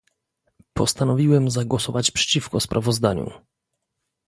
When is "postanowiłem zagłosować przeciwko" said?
0.73-2.59